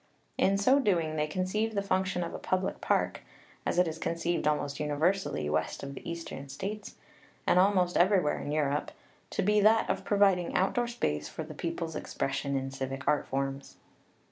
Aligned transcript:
In 0.35 0.57
so 0.57 0.79
doing, 0.79 1.15
they 1.15 1.27
conceived 1.27 1.75
the 1.75 1.83
function 1.83 2.23
of 2.23 2.33
a 2.33 2.39
public 2.39 2.81
park 2.81 3.21
as 3.67 3.77
it 3.77 3.87
is 3.87 3.99
conceived 3.99 4.47
almost 4.47 4.79
universally 4.79 5.47
west 5.47 5.83
of 5.83 5.93
the 5.93 6.09
Eastern 6.09 6.49
States, 6.49 6.95
and 7.45 7.59
almost 7.59 7.95
everywhere 7.95 8.39
in 8.39 8.51
Europe 8.51 8.89
to 9.29 9.43
be 9.43 9.61
that 9.61 9.87
of 9.91 10.03
providing 10.03 10.55
outdoor 10.55 10.87
space 10.87 11.29
for 11.29 11.43
the 11.43 11.53
people's 11.53 11.95
expression 11.95 12.55
in 12.57 12.71
civic 12.71 13.07
art 13.07 13.27
forms. 13.27 13.75